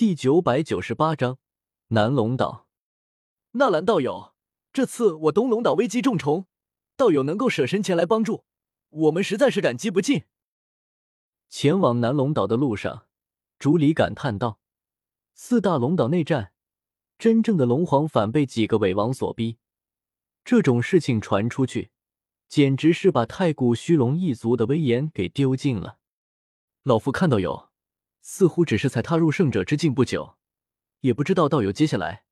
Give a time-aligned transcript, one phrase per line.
[0.00, 1.36] 第九百九十八章
[1.88, 2.66] 南龙岛。
[3.50, 4.32] 纳兰道友，
[4.72, 6.46] 这次我东龙岛危机重重，
[6.96, 8.46] 道友能够舍身前来帮助，
[8.88, 10.22] 我们实在是感激不尽。
[11.50, 13.08] 前往南龙岛的路上，
[13.58, 14.58] 竹里感叹道
[15.36, 16.54] ：“四大龙岛内战，
[17.18, 19.58] 真正的龙皇反被几个伪王所逼，
[20.42, 21.90] 这种事情传出去，
[22.48, 25.98] 简直是把太古虚龙一族的威严给丢尽了。”
[26.84, 27.69] 老夫看到有。
[28.20, 30.36] 似乎只是才踏入圣者之境不久，
[31.00, 32.24] 也不知道道友接下来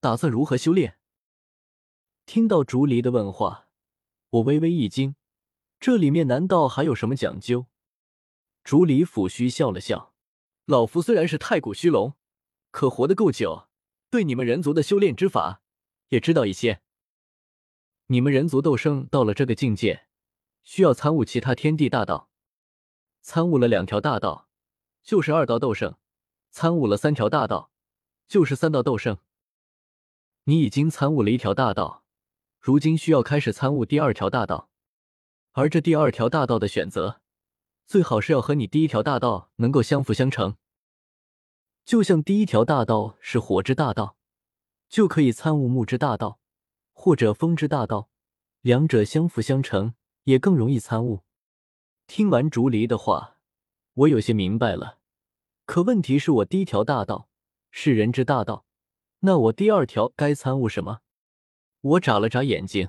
[0.00, 0.98] 打算如何修炼。
[2.26, 3.68] 听到竹离的问话，
[4.30, 5.16] 我微微一惊，
[5.78, 7.66] 这里面难道还有什么讲究？
[8.62, 10.14] 竹离抚须笑了笑
[10.64, 12.14] ：“老夫虽然是太古虚龙，
[12.70, 13.68] 可活得够久，
[14.08, 15.62] 对你们人族的修炼之法
[16.08, 16.80] 也知道一些。
[18.06, 20.06] 你们人族斗圣到了这个境界，
[20.62, 22.30] 需要参悟其他天地大道，
[23.20, 24.43] 参悟了两条大道。”
[25.04, 25.96] 就是二道斗圣，
[26.50, 27.70] 参悟了三条大道，
[28.26, 29.18] 就是三道斗圣。
[30.44, 32.04] 你已经参悟了一条大道，
[32.58, 34.70] 如今需要开始参悟第二条大道。
[35.52, 37.20] 而这第二条大道的选择，
[37.86, 40.56] 最好是要和你第一条大道能够相辅相成。
[41.84, 44.16] 就像第一条大道是火之大道，
[44.88, 46.40] 就可以参悟木之大道，
[46.94, 48.08] 或者风之大道，
[48.62, 51.20] 两者相辅相成，也更容易参悟。
[52.06, 53.33] 听完竹离的话。
[53.94, 54.98] 我有些明白了，
[55.66, 57.28] 可问题是我第一条大道
[57.70, 58.66] 是人之大道，
[59.20, 61.02] 那我第二条该参悟什么？
[61.80, 62.88] 我眨了眨眼睛，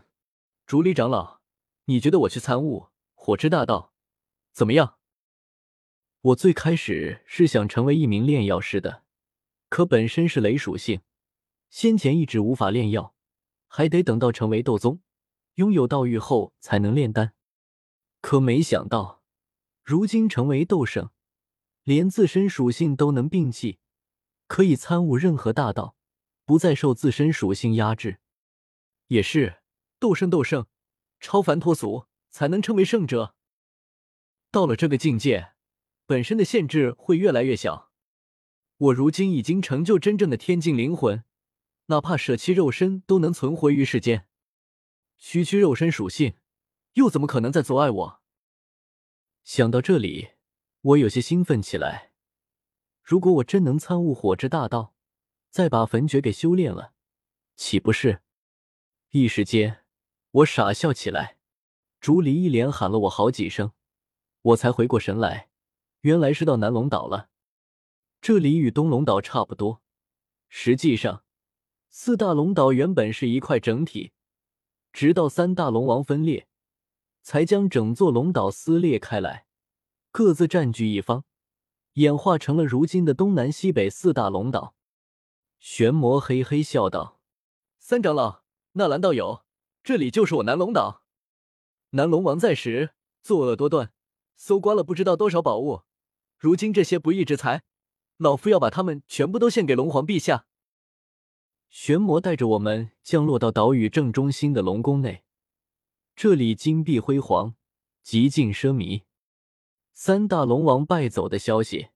[0.65, 1.41] 竹里长老，
[1.85, 3.93] 你觉得我去参悟火之大道
[4.51, 4.97] 怎么样？
[6.21, 9.03] 我最开始是想成为一名炼药师的，
[9.69, 11.01] 可本身是雷属性，
[11.69, 13.13] 先前一直无法炼药，
[13.67, 15.01] 还得等到成为斗宗，
[15.55, 17.35] 拥有道域后才能炼丹。
[18.21, 19.14] 可没想到。
[19.85, 21.11] 如今成为斗圣，
[21.83, 23.77] 连自身属性都能摒弃，
[24.47, 25.95] 可以参悟任何大道，
[26.43, 28.19] 不再受自身属性压制。
[29.09, 29.61] 也是
[29.99, 30.65] 斗圣，斗圣
[31.19, 33.35] 超凡脱俗，才能称为圣者。
[34.49, 35.53] 到了这个境界，
[36.07, 37.91] 本身的限制会越来越小。
[38.77, 41.23] 我如今已经成就真正的天境灵魂，
[41.85, 44.27] 哪怕舍弃肉身都能存活于世间。
[45.19, 46.33] 区区肉身属性，
[46.93, 48.21] 又怎么可能再阻碍我？
[49.45, 50.29] 想到这里，
[50.81, 52.11] 我有些兴奋起来。
[53.03, 54.95] 如果我真能参悟火之大道，
[55.51, 56.93] 再把焚诀给修炼了，
[57.55, 58.23] 岂不是？
[59.11, 59.83] 一时间，
[60.31, 61.37] 我傻笑起来。
[61.99, 63.71] 竹离一连喊了我好几声，
[64.41, 65.51] 我才回过神来，
[66.01, 67.29] 原来是到南龙岛了。
[68.19, 69.83] 这里与东龙岛差不多。
[70.49, 71.23] 实际上，
[71.91, 74.11] 四大龙岛原本是一块整体，
[74.91, 76.47] 直到三大龙王分裂。
[77.25, 79.47] 才将整座龙岛撕裂开来，
[80.11, 81.23] 各自占据一方，
[81.93, 84.75] 演化成了如今的东南西北四大龙岛。
[85.57, 87.19] 玄魔嘿嘿笑道
[87.81, 88.43] ：“三长老，
[88.73, 89.43] 纳兰道友，
[89.83, 91.01] 这里就是我南龙岛。
[91.89, 92.91] 南龙王在时
[93.23, 93.91] 作恶多端，
[94.35, 95.81] 搜刮了不知道多少宝物，
[96.37, 97.63] 如今这些不义之财，
[98.17, 100.45] 老夫要把他们全部都献给龙皇陛下。”
[101.71, 105.23] 玄魔带着我们降落到岛屿正中心的龙宫内。
[106.17, 107.55] 这里金碧辉煌，
[108.01, 109.03] 极尽奢靡。
[109.91, 111.89] 三大龙王败走的消息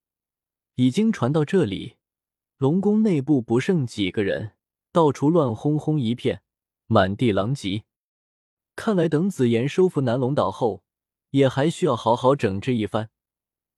[0.75, 1.95] 已经传到这里，
[2.57, 4.57] 龙宫内部不剩几个人，
[4.91, 6.41] 到处乱哄哄一片，
[6.87, 7.85] 满地狼藉。
[8.75, 10.83] 看来等紫妍收复南龙岛后，
[11.29, 13.09] 也还需要好好整治一番，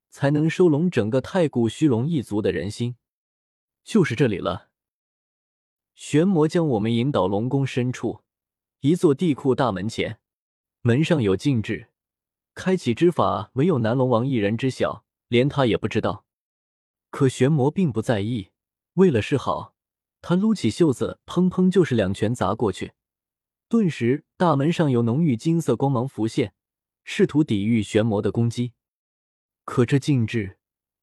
[0.09, 2.95] 才能收拢整个太古虚龙一族的人心。
[3.83, 4.71] 就是这里了。
[5.93, 8.21] 玄魔将我们引导龙宫深处
[8.79, 10.17] 一座地库大门前。
[10.83, 11.89] 门上有禁制，
[12.55, 16.25] 开启之法唯有南龙王一人知晓，连他也不知道。
[17.11, 18.49] 可玄魔并不在意，
[18.95, 19.75] 为了示好，
[20.21, 22.93] 他撸起袖子，砰砰就是两拳砸过去。
[23.69, 26.55] 顿时，大门上有浓郁金色光芒浮现，
[27.03, 28.73] 试图抵御玄魔的攻击。
[29.63, 30.57] 可这禁制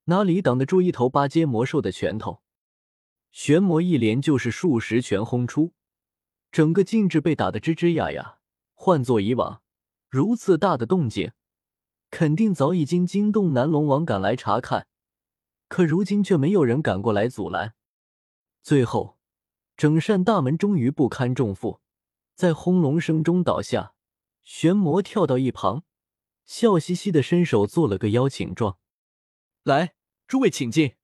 [0.06, 2.43] 哪里挡得住一头八阶魔兽的拳头？
[3.31, 5.72] 玄魔一连就是数十拳轰出，
[6.51, 8.41] 整个禁制被打得吱吱呀呀。
[8.74, 9.63] 换做以往。
[10.10, 11.33] 如此大的动静，
[12.10, 14.89] 肯定早已经惊动南龙王赶来查看，
[15.69, 17.75] 可如今却没有人赶过来阻拦。
[18.63, 19.19] 最后，
[19.77, 21.81] 整扇大门终于不堪重负，
[22.34, 23.95] 在轰隆声中倒下。
[24.43, 25.84] 玄魔跳到一旁，
[26.47, 28.78] 笑嘻嘻的伸手做了个邀请状
[29.63, 29.95] ：“来，
[30.27, 30.95] 诸位请进。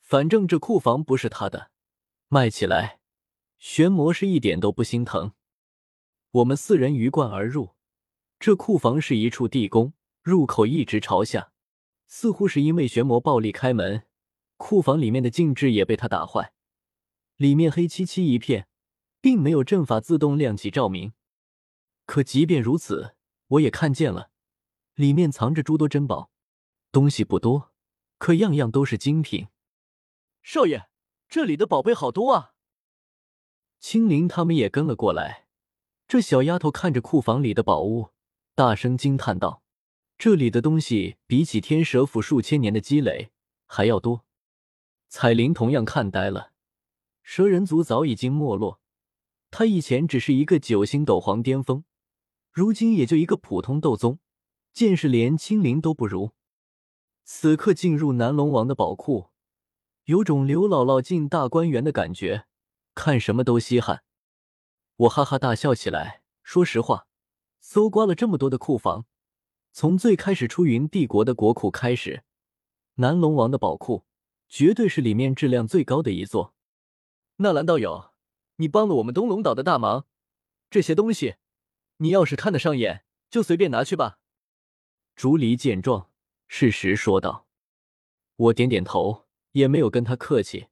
[0.00, 1.72] 反正这库房不是他的，
[2.28, 3.00] 卖起来，
[3.58, 5.32] 玄魔是一点都不心疼。”
[6.30, 7.74] 我们四人鱼贯而入。
[8.40, 9.92] 这库房是一处地宫，
[10.22, 11.52] 入口一直朝下，
[12.06, 14.06] 似乎是因为玄魔暴力开门，
[14.56, 16.54] 库房里面的禁制也被他打坏，
[17.36, 18.66] 里面黑漆漆一片，
[19.20, 21.12] 并没有阵法自动亮起照明。
[22.06, 23.14] 可即便如此，
[23.48, 24.30] 我也看见了，
[24.94, 26.30] 里面藏着诸多珍宝，
[26.90, 27.72] 东西不多，
[28.16, 29.48] 可样样都是精品。
[30.42, 30.88] 少爷，
[31.28, 32.54] 这里的宝贝好多啊！
[33.78, 35.46] 青灵他们也跟了过来。
[36.08, 38.08] 这小丫头看着库房里的宝物，
[38.60, 39.62] 大声惊叹道
[40.18, 43.30] ：“这里的东西比起天蛇府数千年的积累
[43.64, 44.26] 还要多。”
[45.08, 46.52] 彩铃同样看呆了。
[47.22, 48.78] 蛇人族早已经没落，
[49.50, 51.84] 他以前只是一个九星斗皇巅峰，
[52.52, 54.18] 如今也就一个普通斗宗，
[54.74, 56.32] 见识连青灵都不如。
[57.24, 59.30] 此刻进入南龙王的宝库，
[60.04, 62.44] 有种刘姥姥进大观园的感觉，
[62.94, 64.02] 看什么都稀罕。
[64.96, 66.20] 我哈哈大笑起来。
[66.42, 67.06] 说实话，
[67.60, 69.06] 搜刮了这么多的库房，
[69.72, 72.24] 从最开始出云帝国的国库开始，
[72.94, 74.04] 南龙王的宝库
[74.48, 76.54] 绝对是里面质量最高的一座。
[77.36, 78.12] 纳兰道友，
[78.56, 80.06] 你帮了我们东龙岛的大忙，
[80.68, 81.36] 这些东西，
[81.98, 84.18] 你要是看得上眼，就随便拿去吧。
[85.14, 86.10] 竹离见状，
[86.48, 87.46] 适时说道。
[88.36, 90.68] 我点点头，也没有跟他客气。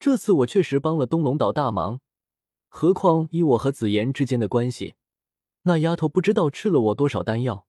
[0.00, 2.00] 这次我确实帮了东龙岛大忙。
[2.68, 4.94] 何况以我和紫妍之间的关系，
[5.68, 7.66] 那丫头不知道吃了我多少丹药，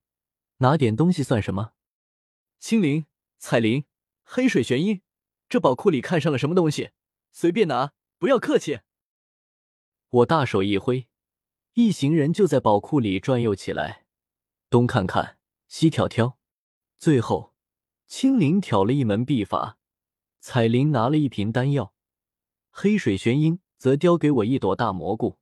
[0.60, 1.74] 拿点东西算什么？
[2.58, 3.06] 青灵、
[3.38, 3.84] 彩铃、
[4.24, 5.02] 黑水玄音，
[5.50, 6.92] 这宝库里看上了什么东西，
[7.34, 8.80] 随便拿，不要客气。
[10.10, 11.10] 我大手一挥，
[11.74, 14.06] 一行人就在宝库里转悠起来，
[14.70, 15.38] 东看看，
[15.68, 16.38] 西挑挑，
[16.98, 17.54] 最后，
[18.08, 19.78] 青灵挑了一门秘法，
[20.40, 21.94] 彩铃拿了一瓶丹药，
[22.72, 23.60] 黑水玄音。
[23.78, 25.38] 则叼给我一朵大蘑菇，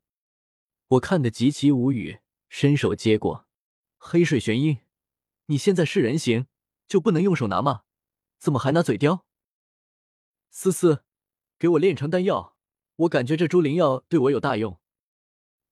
[0.89, 3.47] 我看得极其无语，伸手接过。
[3.97, 4.79] 黑水玄音，
[5.47, 6.47] 你现在是人形，
[6.87, 7.83] 就不能用手拿吗？
[8.39, 9.25] 怎么还拿嘴叼？
[10.49, 11.03] 思思，
[11.57, 12.55] 给我炼成丹药，
[12.95, 14.79] 我感觉这猪灵药对我有大用。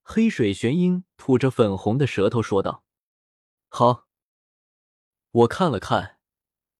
[0.01, 2.83] 黑水玄音吐着粉红的舌头说道
[3.69, 4.07] ：“好。”
[5.31, 6.19] 我看了看，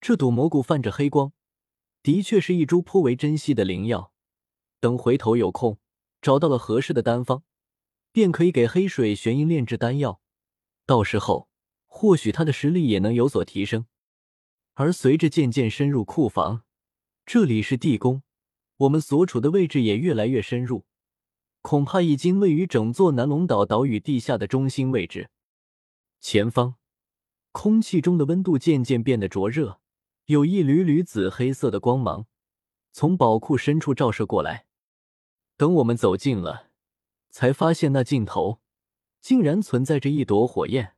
[0.00, 1.32] 这朵蘑菇泛着黑光，
[2.02, 4.12] 的确是一株颇为珍稀的灵药。
[4.78, 5.78] 等回头有空，
[6.20, 7.42] 找到了合适的丹方，
[8.16, 10.22] 便可以给黑水玄音炼制丹药。
[10.86, 11.50] 到时候，
[11.84, 13.84] 或许他的实力也能有所提升。
[14.72, 16.64] 而随着渐渐深入库房，
[17.26, 18.22] 这里是地宫，
[18.78, 20.86] 我们所处的位置也越来越深入，
[21.60, 25.28] 恐怕已经位于整座南龙岛岛屿地下的中心位置。
[26.18, 26.76] 前方，
[27.52, 29.78] 空气中的温度渐渐变得灼热，
[30.24, 32.26] 有一缕缕紫黑色的光芒
[32.92, 34.64] 从宝库深处照射过来。
[35.58, 36.65] 等我们走近了，
[37.36, 38.60] 才发现那尽头
[39.20, 40.95] 竟然存在着一朵火焰。